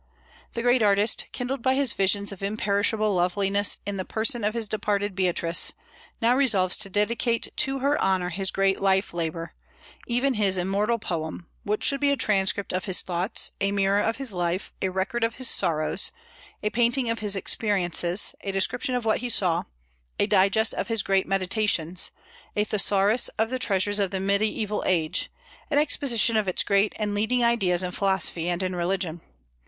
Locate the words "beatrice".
5.13-5.73